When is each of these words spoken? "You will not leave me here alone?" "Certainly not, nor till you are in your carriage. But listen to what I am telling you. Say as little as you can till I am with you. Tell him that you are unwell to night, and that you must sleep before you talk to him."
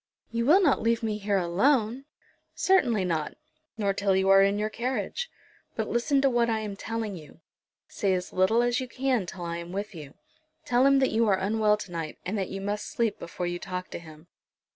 "You 0.31 0.47
will 0.47 0.63
not 0.63 0.81
leave 0.81 1.03
me 1.03 1.19
here 1.19 1.37
alone?" 1.37 2.05
"Certainly 2.55 3.05
not, 3.05 3.37
nor 3.77 3.93
till 3.93 4.15
you 4.15 4.29
are 4.29 4.41
in 4.41 4.57
your 4.57 4.67
carriage. 4.71 5.29
But 5.75 5.89
listen 5.89 6.21
to 6.21 6.29
what 6.31 6.49
I 6.49 6.57
am 6.61 6.75
telling 6.75 7.15
you. 7.15 7.41
Say 7.87 8.15
as 8.15 8.33
little 8.33 8.63
as 8.63 8.79
you 8.79 8.87
can 8.87 9.27
till 9.27 9.43
I 9.43 9.57
am 9.57 9.71
with 9.71 9.93
you. 9.93 10.15
Tell 10.65 10.87
him 10.87 10.97
that 10.97 11.11
you 11.11 11.27
are 11.27 11.37
unwell 11.37 11.77
to 11.77 11.91
night, 11.91 12.17
and 12.25 12.35
that 12.35 12.49
you 12.49 12.61
must 12.61 12.87
sleep 12.87 13.19
before 13.19 13.45
you 13.45 13.59
talk 13.59 13.91
to 13.91 13.99
him." 13.99 14.25